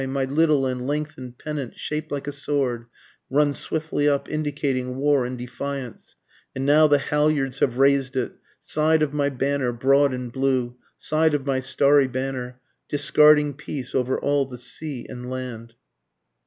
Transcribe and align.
my 0.09 0.23
little 0.25 0.65
and 0.65 0.87
lengthen'd 0.87 1.37
pennant 1.37 1.77
shaped 1.77 2.11
like 2.11 2.25
a 2.25 2.31
sword, 2.31 2.87
Runs 3.29 3.59
swiftly 3.59 4.09
up 4.09 4.27
indicating 4.27 4.95
war 4.97 5.25
and 5.27 5.37
defiance 5.37 6.15
and 6.55 6.65
now 6.65 6.87
the 6.87 6.97
halyards 6.97 7.59
have 7.59 7.77
rais'd 7.77 8.15
it, 8.15 8.31
Side 8.59 9.03
of 9.03 9.13
my 9.13 9.29
banner 9.29 9.71
broad 9.71 10.11
and 10.11 10.31
blue, 10.33 10.75
side 10.97 11.35
of 11.35 11.45
my 11.45 11.59
starry 11.59 12.07
banner, 12.07 12.59
Discarding 12.89 13.53
peace 13.53 13.93
over 13.93 14.19
all 14.19 14.47
the 14.47 14.57
sea 14.57 15.05
and 15.07 15.29
land. 15.29 15.75